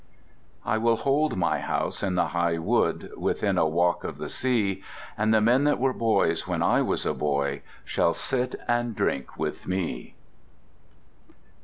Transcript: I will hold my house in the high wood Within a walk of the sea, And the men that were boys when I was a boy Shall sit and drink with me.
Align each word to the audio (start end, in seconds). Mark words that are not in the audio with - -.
I 0.65 0.79
will 0.79 0.95
hold 0.95 1.37
my 1.37 1.59
house 1.59 2.01
in 2.01 2.15
the 2.15 2.29
high 2.29 2.57
wood 2.57 3.11
Within 3.17 3.59
a 3.59 3.67
walk 3.67 4.03
of 4.03 4.17
the 4.17 4.29
sea, 4.29 4.81
And 5.15 5.31
the 5.31 5.41
men 5.41 5.63
that 5.65 5.77
were 5.77 5.93
boys 5.93 6.47
when 6.47 6.63
I 6.63 6.81
was 6.81 7.05
a 7.05 7.13
boy 7.13 7.61
Shall 7.85 8.15
sit 8.15 8.55
and 8.67 8.95
drink 8.95 9.37
with 9.37 9.67
me. 9.67 10.15